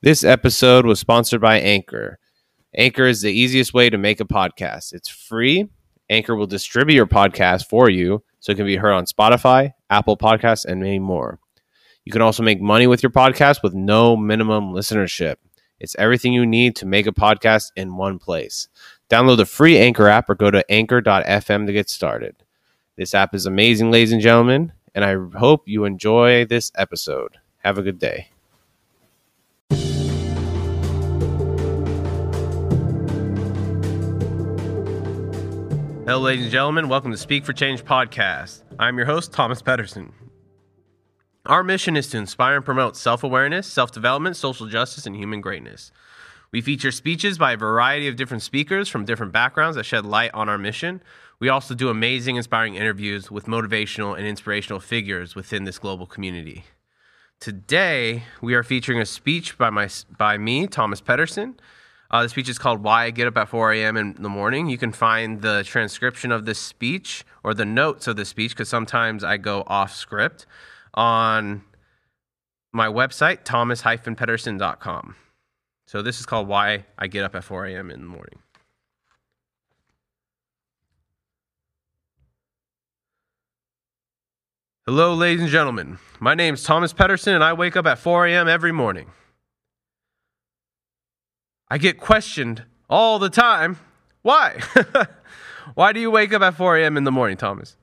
This 0.00 0.22
episode 0.22 0.86
was 0.86 1.00
sponsored 1.00 1.40
by 1.40 1.58
Anchor. 1.58 2.20
Anchor 2.72 3.06
is 3.06 3.20
the 3.20 3.32
easiest 3.32 3.74
way 3.74 3.90
to 3.90 3.98
make 3.98 4.20
a 4.20 4.24
podcast. 4.24 4.92
It's 4.92 5.08
free. 5.08 5.68
Anchor 6.08 6.36
will 6.36 6.46
distribute 6.46 6.94
your 6.94 7.08
podcast 7.08 7.68
for 7.68 7.90
you 7.90 8.22
so 8.38 8.52
it 8.52 8.54
can 8.54 8.64
be 8.64 8.76
heard 8.76 8.92
on 8.92 9.06
Spotify, 9.06 9.72
Apple 9.90 10.16
Podcasts, 10.16 10.64
and 10.64 10.80
many 10.80 11.00
more. 11.00 11.40
You 12.04 12.12
can 12.12 12.22
also 12.22 12.44
make 12.44 12.60
money 12.60 12.86
with 12.86 13.02
your 13.02 13.10
podcast 13.10 13.64
with 13.64 13.74
no 13.74 14.16
minimum 14.16 14.72
listenership. 14.72 15.34
It's 15.80 15.96
everything 15.98 16.32
you 16.32 16.46
need 16.46 16.76
to 16.76 16.86
make 16.86 17.08
a 17.08 17.12
podcast 17.12 17.72
in 17.74 17.96
one 17.96 18.20
place. 18.20 18.68
Download 19.10 19.38
the 19.38 19.46
free 19.46 19.78
Anchor 19.78 20.06
app 20.06 20.30
or 20.30 20.36
go 20.36 20.52
to 20.52 20.70
anchor.fm 20.70 21.66
to 21.66 21.72
get 21.72 21.90
started. 21.90 22.36
This 22.94 23.14
app 23.14 23.34
is 23.34 23.46
amazing, 23.46 23.90
ladies 23.90 24.12
and 24.12 24.22
gentlemen, 24.22 24.74
and 24.94 25.04
I 25.04 25.16
hope 25.36 25.66
you 25.66 25.84
enjoy 25.84 26.44
this 26.44 26.70
episode. 26.76 27.38
Have 27.64 27.78
a 27.78 27.82
good 27.82 27.98
day. 27.98 28.28
Hello, 36.08 36.20
ladies 36.20 36.44
and 36.44 36.52
gentlemen. 36.52 36.88
Welcome 36.88 37.10
to 37.10 37.18
Speak 37.18 37.44
for 37.44 37.52
Change 37.52 37.84
podcast. 37.84 38.62
I'm 38.78 38.96
your 38.96 39.04
host, 39.04 39.30
Thomas 39.30 39.60
Pedersen. 39.60 40.14
Our 41.44 41.62
mission 41.62 41.98
is 41.98 42.08
to 42.08 42.16
inspire 42.16 42.56
and 42.56 42.64
promote 42.64 42.96
self 42.96 43.22
awareness, 43.22 43.66
self 43.66 43.92
development, 43.92 44.34
social 44.34 44.66
justice, 44.68 45.04
and 45.04 45.14
human 45.14 45.42
greatness. 45.42 45.92
We 46.50 46.62
feature 46.62 46.92
speeches 46.92 47.36
by 47.36 47.52
a 47.52 47.56
variety 47.58 48.08
of 48.08 48.16
different 48.16 48.42
speakers 48.42 48.88
from 48.88 49.04
different 49.04 49.34
backgrounds 49.34 49.76
that 49.76 49.84
shed 49.84 50.06
light 50.06 50.30
on 50.32 50.48
our 50.48 50.56
mission. 50.56 51.02
We 51.40 51.50
also 51.50 51.74
do 51.74 51.90
amazing, 51.90 52.36
inspiring 52.36 52.76
interviews 52.76 53.30
with 53.30 53.44
motivational 53.44 54.16
and 54.16 54.26
inspirational 54.26 54.80
figures 54.80 55.34
within 55.34 55.64
this 55.64 55.78
global 55.78 56.06
community. 56.06 56.64
Today, 57.38 58.22
we 58.40 58.54
are 58.54 58.62
featuring 58.62 58.98
a 58.98 59.04
speech 59.04 59.58
by, 59.58 59.68
my, 59.68 59.90
by 60.16 60.38
me, 60.38 60.68
Thomas 60.68 61.02
Pedersen. 61.02 61.60
Uh, 62.10 62.22
the 62.22 62.28
speech 62.28 62.48
is 62.48 62.58
called 62.58 62.82
Why 62.82 63.04
I 63.04 63.10
Get 63.10 63.26
Up 63.26 63.36
at 63.36 63.48
4 63.48 63.72
a.m. 63.74 63.96
in 63.98 64.14
the 64.18 64.30
Morning. 64.30 64.70
You 64.70 64.78
can 64.78 64.92
find 64.92 65.42
the 65.42 65.62
transcription 65.62 66.32
of 66.32 66.46
this 66.46 66.58
speech 66.58 67.24
or 67.44 67.52
the 67.52 67.66
notes 67.66 68.06
of 68.06 68.16
the 68.16 68.24
speech, 68.24 68.52
because 68.52 68.68
sometimes 68.68 69.22
I 69.22 69.36
go 69.36 69.62
off 69.66 69.94
script, 69.94 70.46
on 70.94 71.62
my 72.72 72.86
website, 72.86 73.44
thomas-pedersen.com. 73.44 75.16
So 75.86 76.00
this 76.00 76.18
is 76.18 76.24
called 76.24 76.48
Why 76.48 76.86
I 76.98 77.08
Get 77.08 77.24
Up 77.24 77.34
at 77.34 77.44
4 77.44 77.66
a.m. 77.66 77.90
in 77.90 78.00
the 78.00 78.06
Morning. 78.06 78.38
Hello, 84.86 85.12
ladies 85.12 85.42
and 85.42 85.50
gentlemen. 85.50 85.98
My 86.20 86.34
name 86.34 86.54
is 86.54 86.62
Thomas 86.62 86.94
Pedersen, 86.94 87.34
and 87.34 87.44
I 87.44 87.52
wake 87.52 87.76
up 87.76 87.86
at 87.86 87.98
4 87.98 88.26
a.m. 88.28 88.48
every 88.48 88.72
morning. 88.72 89.10
I 91.70 91.78
get 91.78 91.98
questioned 91.98 92.64
all 92.88 93.18
the 93.18 93.30
time. 93.30 93.78
Why? 94.22 94.60
Why 95.74 95.92
do 95.92 96.00
you 96.00 96.10
wake 96.10 96.32
up 96.32 96.42
at 96.42 96.54
4 96.54 96.78
a.m. 96.78 96.96
in 96.96 97.04
the 97.04 97.12
morning, 97.12 97.36
Thomas? 97.36 97.76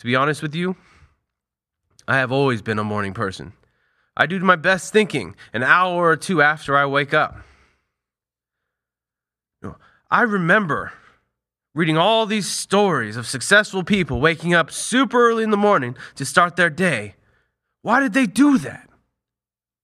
To 0.00 0.06
be 0.06 0.16
honest 0.16 0.42
with 0.42 0.54
you, 0.54 0.76
I 2.06 2.16
have 2.18 2.32
always 2.32 2.62
been 2.62 2.78
a 2.78 2.84
morning 2.84 3.14
person. 3.14 3.52
I 4.16 4.26
do 4.26 4.38
my 4.40 4.56
best 4.56 4.92
thinking 4.92 5.36
an 5.52 5.62
hour 5.62 6.08
or 6.08 6.16
two 6.16 6.42
after 6.42 6.76
I 6.76 6.86
wake 6.86 7.14
up. 7.14 7.38
I 10.10 10.22
remember 10.22 10.92
reading 11.74 11.98
all 11.98 12.26
these 12.26 12.48
stories 12.48 13.16
of 13.16 13.26
successful 13.26 13.84
people 13.84 14.20
waking 14.20 14.54
up 14.54 14.70
super 14.70 15.28
early 15.28 15.44
in 15.44 15.50
the 15.50 15.56
morning 15.56 15.96
to 16.16 16.24
start 16.24 16.56
their 16.56 16.70
day. 16.70 17.14
Why 17.82 18.00
did 18.00 18.14
they 18.14 18.26
do 18.26 18.58
that? 18.58 18.88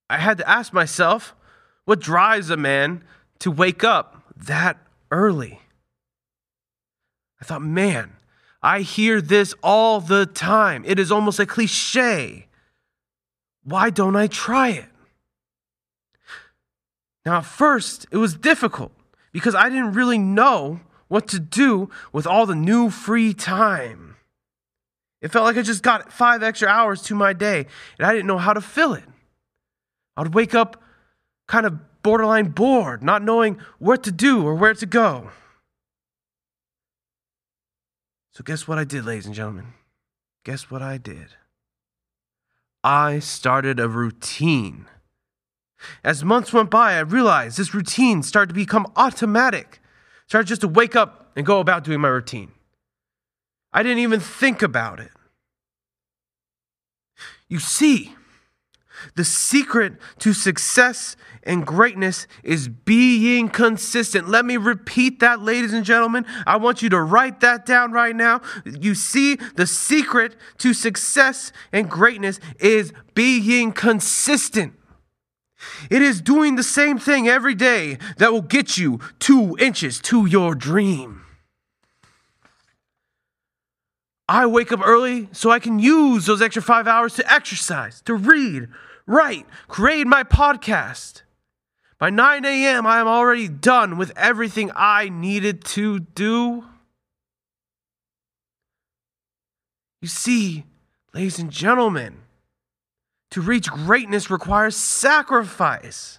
I 0.08 0.18
had 0.18 0.38
to 0.38 0.48
ask 0.48 0.72
myself, 0.72 1.34
what 1.84 2.00
drives 2.00 2.50
a 2.50 2.56
man 2.56 3.04
to 3.40 3.50
wake 3.50 3.84
up 3.84 4.22
that 4.36 4.78
early? 5.10 5.60
I 7.40 7.44
thought, 7.44 7.62
man, 7.62 8.12
I 8.62 8.80
hear 8.80 9.20
this 9.20 9.54
all 9.62 10.00
the 10.00 10.24
time. 10.24 10.84
It 10.86 10.98
is 10.98 11.12
almost 11.12 11.38
a 11.38 11.46
cliche. 11.46 12.46
Why 13.62 13.90
don't 13.90 14.16
I 14.16 14.26
try 14.26 14.70
it? 14.70 14.86
Now, 17.26 17.38
at 17.38 17.44
first, 17.44 18.06
it 18.10 18.18
was 18.18 18.34
difficult 18.34 18.92
because 19.32 19.54
I 19.54 19.68
didn't 19.68 19.92
really 19.92 20.18
know 20.18 20.80
what 21.08 21.26
to 21.28 21.40
do 21.40 21.90
with 22.12 22.26
all 22.26 22.46
the 22.46 22.54
new 22.54 22.90
free 22.90 23.34
time. 23.34 24.16
It 25.20 25.32
felt 25.32 25.44
like 25.44 25.56
I 25.56 25.62
just 25.62 25.82
got 25.82 26.12
five 26.12 26.42
extra 26.42 26.68
hours 26.68 27.00
to 27.04 27.14
my 27.14 27.32
day 27.32 27.66
and 27.98 28.06
I 28.06 28.12
didn't 28.12 28.26
know 28.26 28.38
how 28.38 28.52
to 28.52 28.60
fill 28.60 28.92
it. 28.94 29.04
I'd 30.16 30.34
wake 30.34 30.54
up 30.54 30.82
kind 31.46 31.66
of 31.66 32.02
borderline 32.02 32.48
bored, 32.50 33.02
not 33.02 33.22
knowing 33.22 33.58
what 33.78 34.02
to 34.04 34.12
do 34.12 34.46
or 34.46 34.54
where 34.54 34.74
to 34.74 34.86
go. 34.86 35.30
So, 38.32 38.42
guess 38.42 38.66
what 38.66 38.78
I 38.78 38.84
did, 38.84 39.04
ladies 39.04 39.26
and 39.26 39.34
gentlemen? 39.34 39.74
Guess 40.44 40.70
what 40.70 40.82
I 40.82 40.98
did? 40.98 41.28
I 42.82 43.18
started 43.18 43.80
a 43.80 43.88
routine. 43.88 44.86
As 46.02 46.24
months 46.24 46.52
went 46.52 46.70
by, 46.70 46.94
I 46.94 47.00
realized 47.00 47.56
this 47.56 47.74
routine 47.74 48.22
started 48.22 48.48
to 48.48 48.54
become 48.54 48.86
automatic. 48.96 49.80
Started 50.26 50.48
just 50.48 50.62
to 50.62 50.68
wake 50.68 50.96
up 50.96 51.32
and 51.36 51.46
go 51.46 51.60
about 51.60 51.84
doing 51.84 52.00
my 52.00 52.08
routine. 52.08 52.52
I 53.72 53.82
didn't 53.82 53.98
even 53.98 54.20
think 54.20 54.62
about 54.62 55.00
it. 55.00 55.10
You 57.48 57.58
see, 57.58 58.14
the 59.14 59.24
secret 59.24 59.94
to 60.20 60.32
success 60.32 61.16
and 61.44 61.66
greatness 61.66 62.26
is 62.42 62.68
being 62.68 63.48
consistent. 63.48 64.28
Let 64.28 64.44
me 64.44 64.56
repeat 64.56 65.20
that, 65.20 65.40
ladies 65.40 65.72
and 65.72 65.84
gentlemen. 65.84 66.24
I 66.46 66.56
want 66.56 66.82
you 66.82 66.88
to 66.90 67.00
write 67.00 67.40
that 67.40 67.66
down 67.66 67.92
right 67.92 68.16
now. 68.16 68.40
You 68.64 68.94
see, 68.94 69.36
the 69.56 69.66
secret 69.66 70.36
to 70.58 70.72
success 70.74 71.52
and 71.72 71.88
greatness 71.88 72.40
is 72.58 72.92
being 73.14 73.72
consistent. 73.72 74.74
It 75.90 76.02
is 76.02 76.20
doing 76.20 76.56
the 76.56 76.62
same 76.62 76.98
thing 76.98 77.28
every 77.28 77.54
day 77.54 77.98
that 78.18 78.32
will 78.32 78.42
get 78.42 78.76
you 78.76 79.00
two 79.18 79.56
inches 79.58 79.98
to 80.02 80.26
your 80.26 80.54
dream. 80.54 81.22
I 84.28 84.46
wake 84.46 84.72
up 84.72 84.80
early 84.82 85.28
so 85.32 85.50
I 85.50 85.58
can 85.58 85.78
use 85.78 86.26
those 86.26 86.40
extra 86.40 86.62
five 86.62 86.86
hours 86.86 87.14
to 87.14 87.32
exercise, 87.32 88.00
to 88.02 88.14
read, 88.14 88.68
write, 89.06 89.46
create 89.68 90.06
my 90.06 90.24
podcast. 90.24 91.22
By 91.98 92.10
9 92.10 92.44
a.m., 92.44 92.86
I 92.86 93.00
am 93.00 93.06
already 93.06 93.48
done 93.48 93.96
with 93.96 94.12
everything 94.16 94.70
I 94.74 95.08
needed 95.08 95.64
to 95.64 96.00
do. 96.00 96.64
You 100.02 100.08
see, 100.08 100.64
ladies 101.14 101.38
and 101.38 101.50
gentlemen, 101.50 102.16
to 103.30 103.40
reach 103.40 103.70
greatness 103.70 104.30
requires 104.30 104.76
sacrifice. 104.76 106.18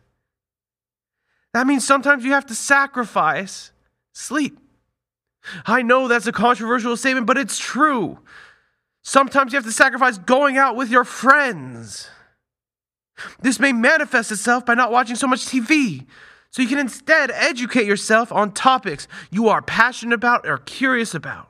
That 1.53 1.67
means 1.67 1.85
sometimes 1.85 2.25
you 2.25 2.31
have 2.31 2.47
to 2.47 2.55
sacrifice 2.55 3.71
sleep. 4.11 4.59
I 5.65 5.83
know 5.83 6.07
that's 6.07 6.27
a 6.27 6.31
controversial 6.31 6.97
statement, 6.97 7.27
but 7.27 7.37
it's 7.37 7.59
true. 7.59 8.19
Sometimes 9.03 9.53
you 9.53 9.57
have 9.57 9.65
to 9.65 9.71
sacrifice 9.71 10.17
going 10.17 10.57
out 10.57 10.75
with 10.75 10.89
your 10.89 11.03
friends. 11.03 12.09
This 13.41 13.59
may 13.59 13.71
manifest 13.71 14.31
itself 14.31 14.65
by 14.65 14.73
not 14.73 14.91
watching 14.91 15.15
so 15.15 15.27
much 15.27 15.45
TV. 15.45 16.05
So 16.51 16.61
you 16.61 16.67
can 16.67 16.79
instead 16.79 17.31
educate 17.31 17.85
yourself 17.85 18.31
on 18.31 18.51
topics 18.53 19.07
you 19.29 19.49
are 19.49 19.61
passionate 19.61 20.15
about 20.15 20.47
or 20.47 20.57
curious 20.57 21.13
about. 21.13 21.49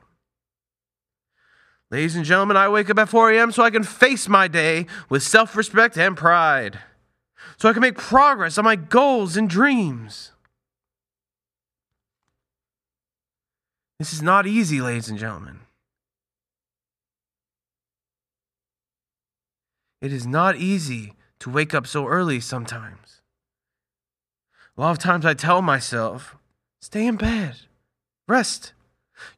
Ladies 1.90 2.16
and 2.16 2.24
gentlemen, 2.24 2.56
I 2.56 2.68
wake 2.68 2.90
up 2.90 2.98
at 2.98 3.08
4 3.08 3.30
a.m. 3.32 3.52
so 3.52 3.62
I 3.62 3.70
can 3.70 3.84
face 3.84 4.28
my 4.28 4.48
day 4.48 4.86
with 5.08 5.22
self 5.22 5.56
respect 5.56 5.96
and 5.96 6.16
pride. 6.16 6.80
So 7.58 7.68
I 7.68 7.72
can 7.72 7.82
make 7.82 7.96
progress 7.96 8.58
on 8.58 8.64
my 8.64 8.76
goals 8.76 9.36
and 9.36 9.48
dreams. 9.48 10.32
This 13.98 14.12
is 14.12 14.20
not 14.20 14.46
easy, 14.46 14.80
ladies 14.80 15.08
and 15.08 15.18
gentlemen. 15.18 15.60
It 20.02 20.12
is 20.12 20.26
not 20.26 20.56
easy 20.56 21.14
to 21.46 21.50
wake 21.50 21.74
up 21.74 21.86
so 21.86 22.08
early 22.08 22.40
sometimes. 22.40 23.20
A 24.76 24.80
lot 24.80 24.90
of 24.90 24.98
times 24.98 25.24
I 25.24 25.32
tell 25.32 25.62
myself, 25.62 26.34
stay 26.80 27.06
in 27.06 27.16
bed, 27.16 27.54
rest. 28.26 28.72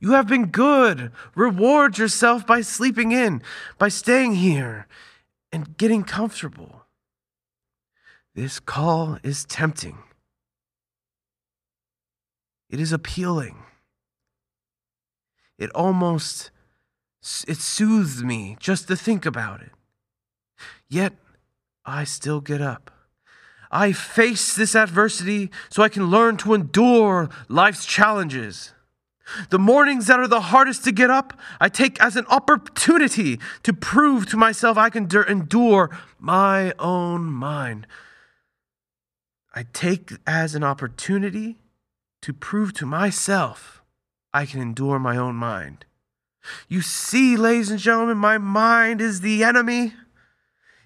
You 0.01 0.13
have 0.13 0.27
been 0.27 0.47
good. 0.47 1.13
Reward 1.35 1.99
yourself 1.99 2.47
by 2.47 2.63
sleeping 2.63 3.13
in, 3.13 3.43
by 3.77 3.89
staying 3.89 4.37
here 4.37 4.87
and 5.53 5.77
getting 5.77 6.03
comfortable. 6.03 6.87
This 8.35 8.59
call 8.59 9.19
is 9.23 9.45
tempting. 9.45 9.99
It 12.71 12.81
is 12.81 12.91
appealing. 12.91 13.57
It 15.59 15.71
almost 15.75 16.51
it 17.47 17.59
soothes 17.59 18.25
me 18.25 18.57
just 18.59 18.89
to 18.89 18.97
think 18.97 19.27
about 19.27 19.61
it. 19.61 19.73
Yet 20.89 21.13
I 21.89 22.05
still 22.05 22.41
get 22.41 22.61
up. 22.61 22.91
I 23.71 23.93
face 23.93 24.55
this 24.55 24.75
adversity 24.75 25.51
so 25.71 25.83
I 25.83 25.89
can 25.89 26.07
learn 26.07 26.37
to 26.39 26.55
endure 26.55 27.29
life's 27.49 27.87
challenges. 27.87 28.73
The 29.51 29.59
mornings 29.59 30.07
that 30.07 30.21
are 30.21 30.29
the 30.29 30.41
hardest 30.41 30.85
to 30.85 30.93
get 30.93 31.11
up, 31.11 31.39
I 31.61 31.69
take 31.69 32.01
as 32.01 32.17
an 32.17 32.27
opportunity 32.27 33.39
to 33.63 33.73
prove 33.73 34.27
to 34.27 34.37
myself 34.37 34.79
I 34.79 34.91
can 34.91 35.09
endure 35.29 35.91
my 36.19 36.73
own 36.79 37.25
mind. 37.25 37.87
I 39.55 39.65
take 39.73 40.13
as 40.27 40.55
an 40.55 40.65
opportunity 40.65 41.57
to 42.23 42.33
prove 42.33 42.73
to 42.75 42.87
myself 42.87 43.83
I 44.33 44.47
can 44.47 44.61
endure 44.61 44.99
my 44.99 45.17
own 45.17 45.35
mind. 45.35 45.85
You 46.69 46.81
see, 46.81 47.37
ladies 47.37 47.71
and 47.71 47.81
gentlemen, 47.81 48.17
my 48.17 48.39
mind 48.39 49.01
is 49.01 49.21
the 49.21 49.45
enemy. 49.45 49.95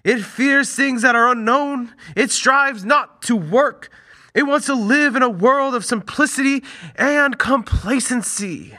It 0.03 0.21
fears 0.21 0.75
things 0.75 1.01
that 1.01 1.15
are 1.15 1.31
unknown. 1.31 1.93
It 2.15 2.31
strives 2.31 2.83
not 2.83 3.21
to 3.23 3.35
work. 3.35 3.89
It 4.33 4.43
wants 4.43 4.65
to 4.65 4.73
live 4.73 5.15
in 5.15 5.23
a 5.23 5.29
world 5.29 5.75
of 5.75 5.85
simplicity 5.85 6.63
and 6.95 7.37
complacency. 7.37 8.77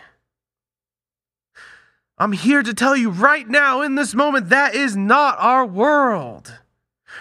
I'm 2.18 2.32
here 2.32 2.62
to 2.62 2.74
tell 2.74 2.96
you 2.96 3.10
right 3.10 3.48
now, 3.48 3.80
in 3.80 3.94
this 3.94 4.14
moment, 4.14 4.48
that 4.50 4.74
is 4.74 4.96
not 4.96 5.36
our 5.38 5.64
world. 5.64 6.58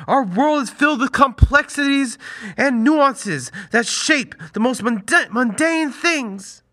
Our 0.08 0.24
world 0.24 0.64
is 0.64 0.70
filled 0.70 1.00
with 1.00 1.12
complexities 1.12 2.18
and 2.58 2.84
nuances 2.84 3.52
that 3.72 3.86
shape 3.86 4.36
the 4.54 4.60
most 4.60 4.84
mundane 4.84 5.92
things 5.92 6.64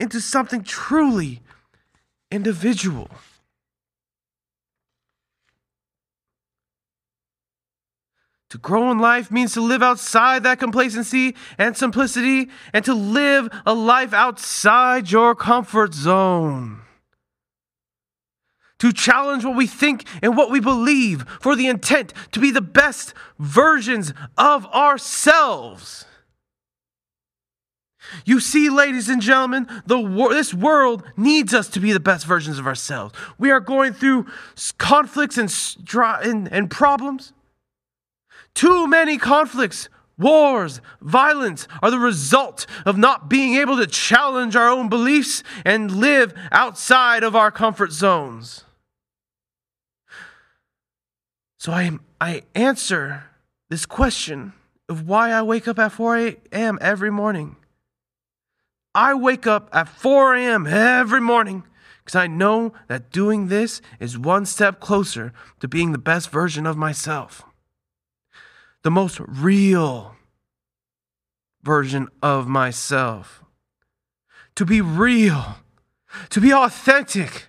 into 0.00 0.20
something 0.20 0.62
truly 0.62 1.42
individual. 2.30 3.10
To 8.50 8.58
grow 8.58 8.90
in 8.90 8.98
life 8.98 9.30
means 9.30 9.52
to 9.54 9.60
live 9.60 9.82
outside 9.82 10.42
that 10.44 10.58
complacency 10.58 11.36
and 11.58 11.76
simplicity 11.76 12.48
and 12.72 12.84
to 12.84 12.94
live 12.94 13.50
a 13.66 13.74
life 13.74 14.14
outside 14.14 15.10
your 15.10 15.34
comfort 15.34 15.92
zone. 15.92 16.80
To 18.78 18.92
challenge 18.92 19.44
what 19.44 19.56
we 19.56 19.66
think 19.66 20.04
and 20.22 20.36
what 20.36 20.50
we 20.50 20.60
believe 20.60 21.28
for 21.40 21.56
the 21.56 21.66
intent 21.66 22.14
to 22.32 22.40
be 22.40 22.50
the 22.50 22.62
best 22.62 23.12
versions 23.38 24.14
of 24.38 24.64
ourselves. 24.66 26.06
You 28.24 28.40
see, 28.40 28.70
ladies 28.70 29.10
and 29.10 29.20
gentlemen, 29.20 29.68
the 29.84 30.00
wor- 30.00 30.32
this 30.32 30.54
world 30.54 31.02
needs 31.16 31.52
us 31.52 31.68
to 31.68 31.80
be 31.80 31.92
the 31.92 32.00
best 32.00 32.24
versions 32.24 32.58
of 32.58 32.66
ourselves. 32.66 33.14
We 33.36 33.50
are 33.50 33.60
going 33.60 33.92
through 33.92 34.26
conflicts 34.78 35.36
and, 35.36 35.50
stri- 35.50 36.24
and, 36.24 36.50
and 36.50 36.70
problems. 36.70 37.34
Too 38.58 38.88
many 38.88 39.18
conflicts, 39.18 39.88
wars, 40.18 40.80
violence 41.00 41.68
are 41.80 41.92
the 41.92 41.98
result 42.00 42.66
of 42.84 42.98
not 42.98 43.28
being 43.28 43.54
able 43.54 43.76
to 43.76 43.86
challenge 43.86 44.56
our 44.56 44.68
own 44.68 44.88
beliefs 44.88 45.44
and 45.64 45.92
live 45.92 46.34
outside 46.50 47.22
of 47.22 47.36
our 47.36 47.52
comfort 47.52 47.92
zones. 47.92 48.64
So 51.60 51.70
I, 51.70 52.00
I 52.20 52.42
answer 52.56 53.26
this 53.70 53.86
question 53.86 54.54
of 54.88 55.06
why 55.06 55.30
I 55.30 55.42
wake 55.42 55.68
up 55.68 55.78
at 55.78 55.92
4 55.92 56.16
a.m. 56.16 56.78
every 56.80 57.12
morning. 57.12 57.54
I 58.92 59.14
wake 59.14 59.46
up 59.46 59.68
at 59.72 59.88
4 59.88 60.34
a.m. 60.34 60.66
every 60.66 61.20
morning 61.20 61.62
because 62.04 62.16
I 62.16 62.26
know 62.26 62.72
that 62.88 63.12
doing 63.12 63.46
this 63.46 63.80
is 64.00 64.18
one 64.18 64.46
step 64.46 64.80
closer 64.80 65.32
to 65.60 65.68
being 65.68 65.92
the 65.92 65.96
best 65.96 66.30
version 66.30 66.66
of 66.66 66.76
myself 66.76 67.44
the 68.82 68.90
most 68.90 69.20
real 69.20 70.16
version 71.62 72.08
of 72.22 72.46
myself. 72.48 73.42
To 74.56 74.64
be 74.64 74.80
real, 74.80 75.56
to 76.30 76.40
be 76.40 76.52
authentic, 76.52 77.48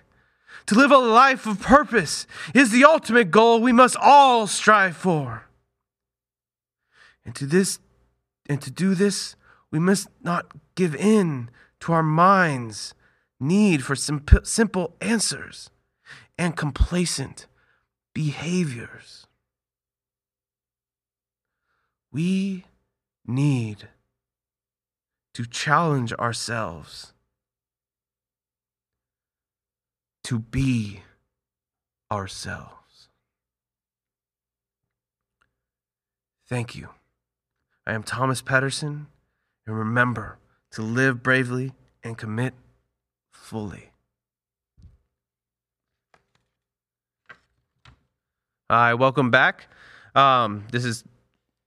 to 0.66 0.74
live 0.74 0.92
a 0.92 0.98
life 0.98 1.46
of 1.46 1.60
purpose 1.60 2.26
is 2.54 2.70
the 2.70 2.84
ultimate 2.84 3.30
goal 3.30 3.60
we 3.60 3.72
must 3.72 3.96
all 3.96 4.46
strive 4.46 4.96
for. 4.96 5.46
And 7.24 7.34
to 7.34 7.46
this 7.46 7.78
and 8.48 8.60
to 8.62 8.70
do 8.70 8.94
this, 8.94 9.36
we 9.70 9.78
must 9.78 10.08
not 10.22 10.52
give 10.74 10.94
in 10.94 11.50
to 11.80 11.92
our 11.92 12.02
minds' 12.02 12.94
need 13.38 13.84
for 13.84 13.94
simple 13.96 14.96
answers 15.00 15.70
and 16.36 16.56
complacent 16.56 17.46
behaviors. 18.14 19.26
We 22.12 22.64
need 23.26 23.88
to 25.34 25.46
challenge 25.46 26.12
ourselves 26.14 27.12
to 30.24 30.40
be 30.40 31.02
ourselves. 32.10 33.08
Thank 36.48 36.74
you. 36.74 36.88
I 37.86 37.92
am 37.92 38.02
Thomas 38.02 38.42
Pedersen, 38.42 39.06
and 39.66 39.78
remember 39.78 40.38
to 40.72 40.82
live 40.82 41.22
bravely 41.22 41.72
and 42.02 42.18
commit 42.18 42.54
fully. 43.32 43.90
Hi, 48.68 48.94
welcome 48.94 49.30
back. 49.30 49.68
Um, 50.14 50.64
this 50.70 50.84
is 50.84 51.04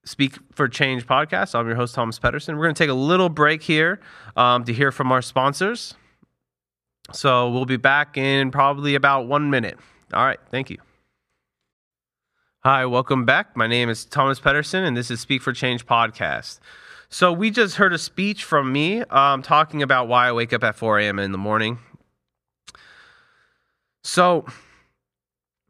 Speak 0.06 0.38
for 0.52 0.68
Change 0.68 1.08
podcast. 1.08 1.56
I'm 1.56 1.66
your 1.66 1.76
host, 1.76 1.96
Thomas 1.96 2.20
Pedersen. 2.20 2.58
We're 2.58 2.66
going 2.66 2.76
to 2.76 2.84
take 2.84 2.90
a 2.90 2.94
little 2.94 3.30
break 3.30 3.64
here 3.64 4.02
um, 4.36 4.66
to 4.66 4.74
hear 4.74 4.92
from 4.92 5.12
our 5.12 5.22
sponsors. 5.22 5.96
So 7.14 7.50
we'll 7.50 7.66
be 7.66 7.78
back 7.78 8.18
in 8.18 8.52
probably 8.52 8.96
about 8.96 9.28
one 9.28 9.50
minute. 9.50 9.78
All 10.14 10.26
right. 10.26 10.40
Thank 10.52 10.70
you. 10.70 10.78
Hi, 12.66 12.86
welcome 12.86 13.26
back. 13.26 13.58
My 13.58 13.68
name 13.68 13.90
is 13.90 14.06
Thomas 14.06 14.40
Pedersen, 14.40 14.86
and 14.86 14.96
this 14.96 15.12
is 15.12 15.20
Speak 15.20 15.42
for 15.42 15.52
Change 15.52 15.86
podcast. 15.86 16.60
So 17.10 17.32
we 17.32 17.52
just 17.52 17.76
heard 17.76 17.94
a 17.94 17.98
speech 17.98 18.44
from 18.44 18.72
me 18.72 19.02
um, 19.02 19.42
talking 19.42 19.84
about 19.84 20.08
why 20.08 20.30
I 20.30 20.32
wake 20.32 20.54
up 20.54 20.64
at 20.64 20.76
4 20.76 21.00
a.m. 21.00 21.20
in 21.20 21.32
the 21.32 21.38
morning. 21.38 21.80
So 24.04 24.46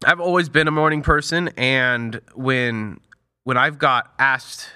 I've 0.04 0.20
always 0.20 0.48
been 0.48 0.68
a 0.68 0.72
morning 0.72 1.02
person, 1.02 1.48
and 1.56 2.20
when 2.34 3.00
when 3.44 3.56
I've 3.56 3.78
got 3.78 4.12
asked, 4.18 4.68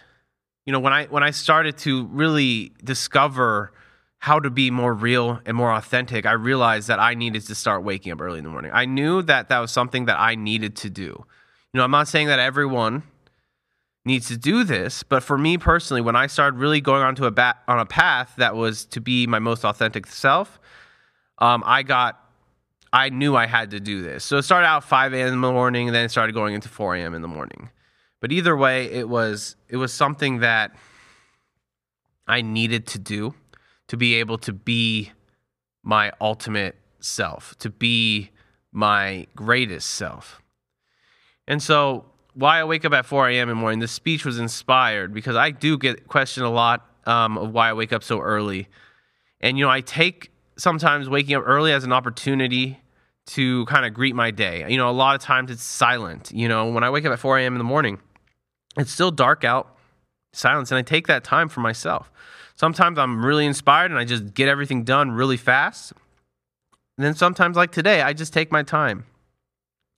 you 0.64 0.73
know, 0.73 0.81
when 0.81 0.92
I 0.92 1.07
when 1.07 1.23
I 1.23 1.31
started 1.31 1.76
to 1.78 2.07
really 2.07 2.73
discover 2.85 3.73
how 4.19 4.40
to 4.40 4.50
be 4.50 4.71
more 4.71 4.92
real 4.92 5.40
and 5.47 5.57
more 5.57 5.73
authentic, 5.73 6.26
I 6.26 6.33
realized 6.33 6.88
that 6.88 6.99
I 6.99 7.14
needed 7.14 7.47
to 7.47 7.54
start 7.54 7.83
waking 7.83 8.12
up 8.12 8.21
early 8.21 8.38
in 8.38 8.45
the 8.45 8.50
morning. 8.50 8.71
I 8.75 8.85
knew 8.85 9.23
that 9.23 9.49
that 9.49 9.59
was 9.59 9.71
something 9.71 10.07
that 10.07 10.19
I 10.19 10.35
needed 10.35 10.76
to 10.76 10.90
do. 10.90 11.25
You 11.73 11.78
know, 11.78 11.85
I'm 11.85 11.90
not 11.90 12.09
saying 12.09 12.26
that 12.28 12.38
everyone 12.38 13.04
needs 14.04 14.28
to 14.28 14.37
do 14.37 14.64
this, 14.64 15.02
but 15.02 15.23
for 15.23 15.38
me 15.38 15.57
personally, 15.57 16.00
when 16.00 16.16
I 16.16 16.26
started 16.26 16.59
really 16.59 16.81
going 16.81 17.02
onto 17.02 17.26
a 17.26 17.31
bat, 17.31 17.59
on 17.69 17.78
a 17.78 17.87
path 17.87 18.35
that 18.38 18.57
was 18.57 18.87
to 18.87 19.00
be 19.00 19.26
my 19.26 19.38
most 19.38 19.64
authentic 19.64 20.07
self, 20.07 20.59
um, 21.38 21.62
I 21.64 21.83
got 21.83 22.19
I 22.92 23.11
knew 23.11 23.37
I 23.37 23.47
had 23.47 23.71
to 23.73 23.81
do 23.81 24.02
this. 24.02 24.25
So 24.25 24.38
it 24.38 24.42
started 24.42 24.66
out 24.66 24.83
5 24.83 25.12
a.m. 25.12 25.26
in 25.26 25.40
the 25.40 25.52
morning, 25.52 25.88
and 25.88 25.95
then 25.95 26.07
it 26.07 26.11
started 26.11 26.33
going 26.33 26.54
into 26.54 26.69
4 26.69 26.97
a.m. 26.97 27.14
in 27.14 27.23
the 27.23 27.28
morning. 27.28 27.71
But 28.20 28.32
either 28.32 28.56
way, 28.56 28.90
it 28.90 29.08
was 29.08 29.56
it 29.68 29.76
was 29.76 29.92
something 29.92 30.40
that 30.40 30.75
I 32.26 32.42
needed 32.42 32.87
to 32.88 32.98
do 32.98 33.34
to 33.88 33.96
be 33.96 34.14
able 34.16 34.38
to 34.38 34.52
be 34.52 35.12
my 35.82 36.12
ultimate 36.20 36.76
self, 37.00 37.56
to 37.58 37.70
be 37.70 38.30
my 38.72 39.26
greatest 39.34 39.90
self. 39.90 40.42
And 41.46 41.62
so, 41.62 42.04
why 42.34 42.60
I 42.60 42.64
wake 42.64 42.84
up 42.84 42.92
at 42.92 43.06
4 43.06 43.30
a.m. 43.30 43.48
in 43.48 43.56
the 43.56 43.60
morning, 43.60 43.78
this 43.80 43.90
speech 43.90 44.25
was 44.25 44.38
inspired 44.38 45.12
because 45.14 45.34
I 45.34 45.50
do 45.50 45.78
get 45.78 46.06
questioned 46.06 46.46
a 46.46 46.50
lot 46.50 46.87
um, 47.06 47.38
of 47.38 47.52
why 47.52 47.70
I 47.70 47.72
wake 47.72 47.92
up 47.92 48.04
so 48.04 48.20
early. 48.20 48.68
And, 49.40 49.58
you 49.58 49.64
know, 49.64 49.70
I 49.70 49.80
take 49.80 50.30
sometimes 50.56 51.08
waking 51.08 51.34
up 51.34 51.44
early 51.46 51.72
as 51.72 51.84
an 51.84 51.92
opportunity 51.92 52.80
to 53.28 53.64
kind 53.66 53.87
of 53.87 53.94
greet 53.94 54.14
my 54.14 54.30
day. 54.30 54.64
You 54.68 54.76
know, 54.76 54.90
a 54.90 54.92
lot 54.92 55.14
of 55.14 55.22
times 55.22 55.50
it's 55.50 55.62
silent. 55.62 56.30
You 56.32 56.48
know, 56.48 56.70
when 56.70 56.84
I 56.84 56.90
wake 56.90 57.04
up 57.06 57.12
at 57.12 57.18
4 57.18 57.38
a.m. 57.38 57.54
in 57.54 57.58
the 57.58 57.64
morning, 57.64 57.98
it's 58.78 58.92
still 58.92 59.11
dark 59.11 59.44
out, 59.44 59.76
silence, 60.32 60.70
and 60.70 60.78
I 60.78 60.82
take 60.82 61.06
that 61.08 61.25
time 61.25 61.49
for 61.49 61.61
myself. 61.61 62.11
Sometimes 62.54 62.99
I'm 62.99 63.25
really 63.25 63.47
inspired 63.47 63.90
and 63.90 63.99
I 63.99 64.04
just 64.04 64.35
get 64.35 64.49
everything 64.49 64.85
done 64.85 65.11
really 65.11 65.37
fast. 65.37 65.92
And 66.97 67.04
then 67.04 67.14
sometimes, 67.14 67.56
like 67.56 67.70
today, 67.70 68.02
I 68.02 68.12
just 68.12 68.32
take 68.32 68.50
my 68.50 68.62
time. 68.62 69.06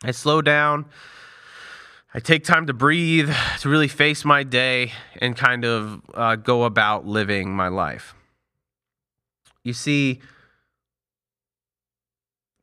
I 0.02 0.10
slow 0.10 0.42
down. 0.42 0.86
I 2.12 2.20
take 2.20 2.44
time 2.44 2.66
to 2.66 2.72
breathe, 2.72 3.30
to 3.60 3.68
really 3.68 3.88
face 3.88 4.24
my 4.24 4.42
day 4.42 4.92
and 5.20 5.36
kind 5.36 5.64
of 5.64 6.02
uh, 6.12 6.36
go 6.36 6.64
about 6.64 7.06
living 7.06 7.54
my 7.54 7.68
life. 7.68 8.14
You 9.62 9.72
see, 9.72 10.20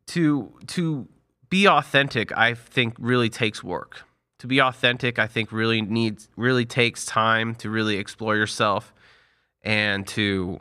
to 0.07 0.53
to 0.67 1.07
be 1.49 1.67
authentic, 1.67 2.35
I 2.35 2.55
think 2.55 2.95
really 2.99 3.29
takes 3.29 3.63
work 3.63 4.06
To 4.39 4.47
be 4.47 4.59
authentic, 4.59 5.17
I 5.17 5.27
think 5.27 5.51
really 5.51 5.81
needs 5.81 6.29
really 6.35 6.65
takes 6.65 7.05
time 7.05 7.55
to 7.55 7.69
really 7.69 7.97
explore 7.97 8.35
yourself 8.35 8.93
and 9.63 10.05
to 10.07 10.59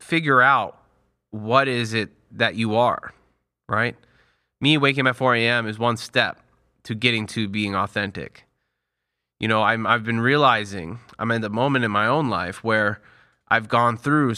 figure 0.00 0.42
out 0.42 0.78
what 1.30 1.66
is 1.66 1.94
it 1.94 2.10
that 2.32 2.54
you 2.54 2.76
are, 2.76 3.14
right? 3.68 3.96
Me 4.60 4.76
waking 4.76 5.06
up 5.06 5.12
at 5.12 5.16
4 5.16 5.34
a.m. 5.36 5.66
is 5.66 5.78
one 5.78 5.96
step 5.96 6.40
to 6.84 6.94
getting 6.94 7.26
to 7.28 7.48
being 7.48 7.74
authentic. 7.74 8.44
You 9.40 9.48
know, 9.48 9.62
I'm, 9.62 9.86
I've 9.86 10.04
been 10.04 10.20
realizing 10.20 11.00
I'm 11.18 11.30
at 11.30 11.40
the 11.40 11.50
moment 11.50 11.84
in 11.84 11.90
my 11.90 12.06
own 12.06 12.28
life 12.28 12.62
where 12.62 13.00
I've 13.48 13.68
gone 13.68 13.96
through 13.96 14.34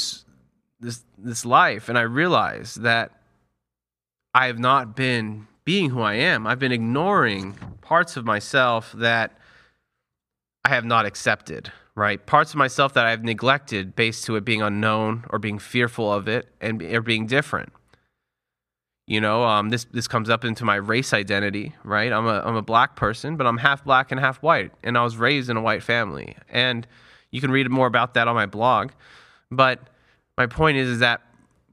this 0.80 1.04
this 1.18 1.44
life, 1.44 1.88
and 1.88 1.98
I 1.98 2.02
realize 2.02 2.74
that 2.76 3.12
I 4.32 4.46
have 4.46 4.58
not 4.58 4.96
been 4.96 5.46
being 5.64 5.90
who 5.90 6.00
I 6.00 6.14
am. 6.14 6.46
I've 6.46 6.58
been 6.58 6.72
ignoring 6.72 7.54
parts 7.80 8.16
of 8.16 8.24
myself 8.24 8.92
that 8.92 9.38
I 10.64 10.70
have 10.70 10.84
not 10.84 11.06
accepted, 11.06 11.72
right? 11.94 12.24
Parts 12.24 12.52
of 12.52 12.56
myself 12.56 12.94
that 12.94 13.06
I've 13.06 13.24
neglected 13.24 13.94
based 13.94 14.24
to 14.24 14.36
it 14.36 14.44
being 14.44 14.62
unknown 14.62 15.24
or 15.30 15.38
being 15.38 15.58
fearful 15.58 16.12
of 16.12 16.28
it 16.28 16.48
and 16.60 16.82
or 16.82 17.02
being 17.02 17.26
different. 17.26 17.72
You 19.06 19.20
know, 19.20 19.44
um, 19.44 19.68
this 19.68 19.84
this 19.84 20.08
comes 20.08 20.30
up 20.30 20.44
into 20.44 20.64
my 20.64 20.76
race 20.76 21.12
identity, 21.12 21.74
right? 21.84 22.10
I'm 22.10 22.26
a 22.26 22.40
I'm 22.44 22.56
a 22.56 22.62
black 22.62 22.96
person, 22.96 23.36
but 23.36 23.46
I'm 23.46 23.58
half 23.58 23.84
black 23.84 24.10
and 24.10 24.18
half 24.18 24.42
white, 24.42 24.72
and 24.82 24.96
I 24.96 25.04
was 25.04 25.18
raised 25.18 25.50
in 25.50 25.58
a 25.58 25.60
white 25.60 25.82
family. 25.82 26.36
And 26.48 26.86
you 27.30 27.40
can 27.42 27.50
read 27.50 27.70
more 27.70 27.86
about 27.86 28.14
that 28.14 28.28
on 28.28 28.34
my 28.34 28.46
blog. 28.46 28.92
But 29.50 29.80
my 30.38 30.46
point 30.46 30.78
is, 30.78 30.88
is 30.88 30.98
that 31.00 31.20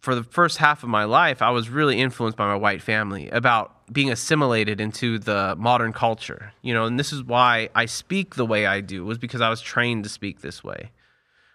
for 0.02 0.14
the 0.14 0.24
first 0.24 0.58
half 0.58 0.84
of 0.84 0.90
my 0.90 1.06
life, 1.06 1.42
I 1.42 1.52
was 1.52 1.70
really 1.70 2.02
influenced 2.02 2.38
by 2.38 2.48
my 2.48 2.56
white 2.56 2.82
family 2.82 3.30
about 3.30 3.81
being 3.92 4.12
assimilated 4.12 4.80
into 4.80 5.20
the 5.20 5.56
modern 5.58 5.94
culture. 5.94 6.54
You 6.62 6.74
know, 6.74 6.86
and 6.86 7.00
this 7.00 7.12
is 7.12 7.24
why 7.24 7.70
I 7.76 7.86
speak 7.86 8.36
the 8.36 8.46
way 8.46 8.66
I 8.66 8.82
do 8.82 9.04
was 9.04 9.18
because 9.18 9.42
I 9.42 9.50
was 9.50 9.62
trained 9.62 10.04
to 10.04 10.10
speak 10.10 10.42
this 10.42 10.64
way. 10.64 10.92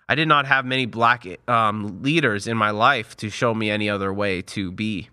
I 0.08 0.14
did 0.14 0.28
not 0.28 0.46
have 0.46 0.64
many 0.64 0.86
black 0.86 1.26
um, 1.48 2.02
leaders 2.02 2.46
in 2.46 2.56
my 2.56 2.70
life 2.70 3.16
to 3.18 3.30
show 3.30 3.54
me 3.54 3.70
any 3.70 3.90
other 3.90 4.12
way 4.12 4.42
to 4.42 4.70
be. 4.70 5.08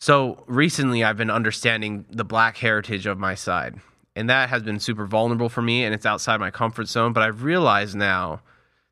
So 0.00 0.44
recently, 0.46 1.02
I've 1.04 1.16
been 1.16 1.30
understanding 1.30 2.06
the 2.10 2.24
black 2.24 2.56
heritage 2.56 3.06
of 3.06 3.18
my 3.18 3.34
side, 3.34 3.80
and 4.16 4.30
that 4.30 4.48
has 4.48 4.62
been 4.62 4.80
super 4.80 5.04
vulnerable 5.06 5.48
for 5.48 5.62
me, 5.62 5.84
and 5.84 5.94
it's 5.94 6.06
outside 6.06 6.40
my 6.40 6.50
comfort 6.50 6.88
zone. 6.88 7.12
But 7.12 7.22
I've 7.22 7.42
realized 7.42 7.96
now 7.96 8.40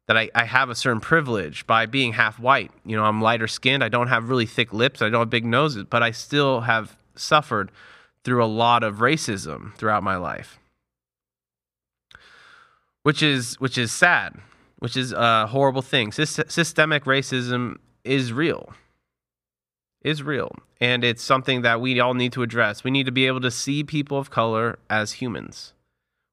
that 0.09 0.17
I, 0.17 0.31
I 0.35 0.45
have 0.45 0.71
a 0.71 0.75
certain 0.75 1.01
privilege 1.01 1.67
by 1.67 1.87
being 1.87 2.15
half 2.15 2.41
white. 2.41 2.73
You 2.85 2.97
know, 2.97 3.05
I'm 3.05 3.23
lighter 3.23 3.47
skinned. 3.47 3.85
I 3.85 3.89
don't 3.89 4.09
have 4.09 4.29
really 4.29 4.47
thick 4.47 4.73
lips. 4.73 5.01
I 5.01 5.11
don't 5.11 5.21
have 5.21 5.31
big 5.31 5.45
noses, 5.45 5.85
but 5.89 6.03
I 6.03 6.11
still 6.11 6.63
have 6.63 6.97
suffered 7.15 7.71
through 8.25 8.43
a 8.43 8.47
lot 8.47 8.83
of 8.83 8.97
racism 8.97 9.77
throughout 9.77 10.03
my 10.03 10.17
life, 10.17 10.59
which 13.03 13.23
is 13.23 13.55
which 13.61 13.79
is 13.79 13.93
sad, 13.93 14.35
which 14.79 14.97
is 14.97 15.13
a 15.13 15.47
horrible 15.47 15.83
thing. 15.83 16.11
systemic 16.11 17.05
racism 17.05 17.77
is 18.03 18.33
real 18.33 18.73
is 20.03 20.23
real 20.23 20.53
and 20.81 21.05
it's 21.05 21.23
something 21.23 21.63
that 21.63 21.81
we 21.81 21.99
all 22.01 22.15
need 22.15 22.33
to 22.33 22.43
address. 22.43 22.85
We 22.85 22.91
need 22.91 23.07
to 23.07 23.13
be 23.13 23.27
able 23.27 23.41
to 23.41 23.51
see 23.51 23.83
people 23.83 24.19
of 24.19 24.31
color 24.31 24.79
as 24.89 25.15
humans. 25.15 25.73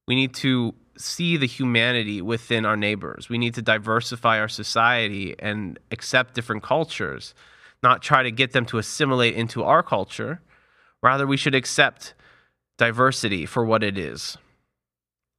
We 0.08 0.16
need 0.16 0.34
to 0.36 0.76
see 0.98 1.38
the 1.38 1.48
humanity 1.48 2.22
within 2.22 2.66
our 2.66 2.78
neighbors. 2.78 3.30
We 3.30 3.38
need 3.38 3.54
to 3.56 3.62
diversify 3.62 4.40
our 4.40 4.48
society 4.48 5.36
and 5.40 5.80
accept 5.92 6.34
different 6.34 6.64
cultures, 6.64 7.34
not 7.84 8.02
try 8.02 8.24
to 8.24 8.32
get 8.32 8.52
them 8.52 8.66
to 8.68 8.78
assimilate 8.78 9.36
into 9.36 9.64
our 9.64 9.84
culture. 9.84 10.42
Rather, 11.02 11.28
we 11.28 11.38
should 11.38 11.56
accept 11.56 12.14
diversity 12.78 13.46
for 13.46 13.66
what 13.66 13.84
it 13.84 13.98
is. 13.98 14.38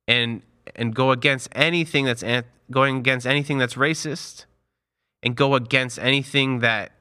And 0.06 0.42
and 0.74 0.94
go 0.94 1.10
against 1.10 1.48
anything 1.52 2.04
that's 2.04 2.24
going 2.70 2.98
against 2.98 3.26
anything 3.26 3.58
that's 3.58 3.74
racist 3.74 4.46
and 5.22 5.36
go 5.36 5.54
against 5.54 5.98
anything 5.98 6.58
that 6.60 6.92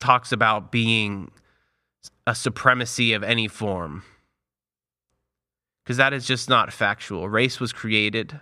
talks 0.00 0.32
about 0.32 0.70
being 0.70 1.30
a 2.26 2.34
supremacy 2.34 3.12
of 3.12 3.22
any 3.22 3.48
form. 3.48 4.02
Because 5.90 5.98
that 5.98 6.12
is 6.12 6.24
just 6.24 6.48
not 6.48 6.72
factual. 6.72 7.28
Race 7.28 7.58
was 7.58 7.72
created. 7.72 8.38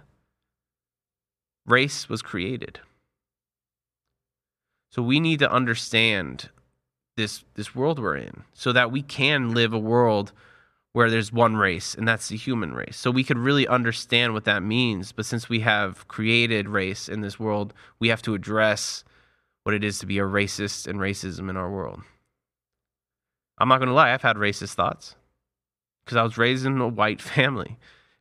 Race 1.64 2.06
was 2.06 2.20
created. 2.20 2.80
So 4.90 5.00
we 5.00 5.18
need 5.18 5.38
to 5.38 5.50
understand 5.50 6.50
this 7.16 7.44
this 7.54 7.74
world 7.74 8.00
we're 8.00 8.16
in 8.16 8.44
so 8.52 8.70
that 8.72 8.92
we 8.92 9.00
can 9.00 9.54
live 9.54 9.72
a 9.72 9.78
world 9.78 10.32
where 10.92 11.08
there's 11.08 11.32
one 11.32 11.56
race 11.56 11.94
and 11.94 12.06
that's 12.06 12.28
the 12.28 12.36
human 12.36 12.74
race. 12.74 12.98
So 12.98 13.10
we 13.10 13.24
could 13.24 13.38
really 13.38 13.66
understand 13.66 14.34
what 14.34 14.44
that 14.44 14.62
means, 14.62 15.12
but 15.12 15.24
since 15.24 15.48
we 15.48 15.60
have 15.60 16.06
created 16.06 16.68
race 16.68 17.08
in 17.08 17.22
this 17.22 17.40
world, 17.40 17.72
we 17.98 18.08
have 18.08 18.20
to 18.24 18.34
address 18.34 19.04
what 19.62 19.74
it 19.74 19.82
is 19.82 19.98
to 20.00 20.06
be 20.06 20.18
a 20.18 20.22
racist 20.22 20.86
and 20.86 20.98
racism 20.98 21.48
in 21.48 21.56
our 21.56 21.70
world. 21.70 22.02
I'm 23.56 23.70
not 23.70 23.78
going 23.78 23.88
to 23.88 23.94
lie, 23.94 24.12
I've 24.12 24.20
had 24.20 24.36
racist 24.36 24.74
thoughts 24.74 25.14
because 26.08 26.16
I 26.16 26.22
was 26.22 26.38
raised 26.38 26.64
in 26.64 26.80
a 26.80 26.88
white 26.88 27.20
family. 27.36 27.76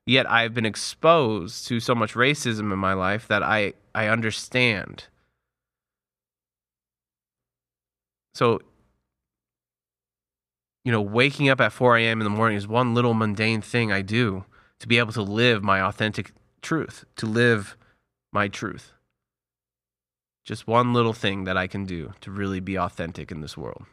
Yet 0.05 0.29
I've 0.29 0.53
been 0.53 0.65
exposed 0.65 1.67
to 1.67 1.79
so 1.79 1.95
much 1.95 2.15
racism 2.15 2.73
in 2.73 2.79
my 2.79 2.91
life 2.93 3.29
that 3.29 3.41
I, 3.41 3.73
I 3.95 4.07
understand. 4.07 5.05
So, 8.35 8.59
you 10.83 10.91
know, 10.91 11.01
waking 11.01 11.47
up 11.47 11.61
at 11.61 11.71
4 11.71 11.97
a.m. 11.97 12.19
in 12.19 12.25
the 12.25 12.29
morning 12.29 12.57
is 12.57 12.67
one 12.67 12.93
little 12.93 13.13
mundane 13.13 13.61
thing 13.61 13.91
I 13.91 14.01
do 14.01 14.43
to 14.79 14.87
be 14.87 14.97
able 14.97 15.13
to 15.13 15.21
live 15.21 15.63
my 15.63 15.81
authentic 15.81 16.31
truth, 16.61 17.05
to 17.15 17.25
live 17.25 17.77
my 18.33 18.49
truth. 18.49 18.91
Just 20.43 20.67
one 20.67 20.93
little 20.93 21.13
thing 21.13 21.45
that 21.45 21.57
I 21.57 21.67
can 21.67 21.85
do 21.85 22.13
to 22.21 22.31
really 22.31 22.59
be 22.59 22.77
authentic 22.77 23.31
in 23.31 23.41
this 23.41 23.57
world. 23.57 23.85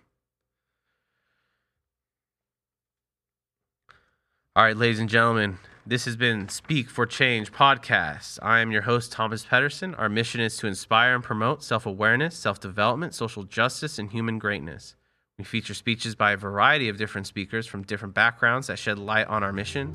All 4.56 4.62
right, 4.62 4.76
ladies 4.76 5.00
and 5.00 5.08
gentlemen, 5.08 5.58
this 5.84 6.04
has 6.04 6.14
been 6.14 6.48
Speak 6.48 6.88
for 6.88 7.06
Change 7.06 7.50
podcast. 7.50 8.38
I 8.40 8.60
am 8.60 8.70
your 8.70 8.82
host, 8.82 9.10
Thomas 9.10 9.44
Pedersen. 9.44 9.96
Our 9.96 10.08
mission 10.08 10.40
is 10.40 10.56
to 10.58 10.68
inspire 10.68 11.12
and 11.12 11.24
promote 11.24 11.64
self 11.64 11.86
awareness, 11.86 12.36
self 12.36 12.60
development, 12.60 13.14
social 13.14 13.42
justice, 13.42 13.98
and 13.98 14.12
human 14.12 14.38
greatness. 14.38 14.94
We 15.38 15.44
feature 15.44 15.74
speeches 15.74 16.14
by 16.14 16.30
a 16.30 16.36
variety 16.36 16.88
of 16.88 16.98
different 16.98 17.26
speakers 17.26 17.66
from 17.66 17.82
different 17.82 18.14
backgrounds 18.14 18.68
that 18.68 18.78
shed 18.78 18.96
light 18.96 19.26
on 19.26 19.42
our 19.42 19.52
mission. 19.52 19.92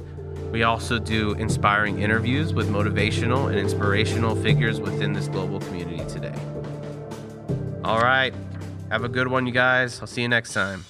We 0.51 0.63
also 0.63 1.00
do 1.00 1.36
inspiring 1.36 2.01
interviews 2.01 2.54
with 2.54 2.68
motivational 2.68 3.48
and 3.48 3.58
inspirational 3.58 4.36
figures 4.36 4.82
within 4.82 5.13
this 5.13 5.30
global 5.30 5.62
community 5.62 6.04
today. 6.10 6.36
All 7.86 8.01
right. 8.01 8.34
Have 8.92 9.06
a 9.06 9.10
good 9.10 9.30
one, 9.30 9.48
you 9.48 9.54
guys. 9.54 10.01
I'll 10.01 10.08
see 10.08 10.22
you 10.22 10.28
next 10.28 10.51
time. 10.51 10.84